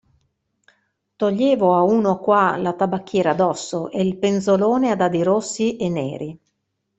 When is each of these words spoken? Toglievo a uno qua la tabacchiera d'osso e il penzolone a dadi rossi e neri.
Toglievo 1.17 1.75
a 1.75 1.83
uno 1.83 2.13
qua 2.17 2.57
la 2.57 2.73
tabacchiera 2.73 3.35
d'osso 3.35 3.91
e 3.91 4.01
il 4.01 4.17
penzolone 4.17 4.89
a 4.89 4.95
dadi 4.95 5.21
rossi 5.21 5.75
e 5.77 5.89
neri. 5.89 6.39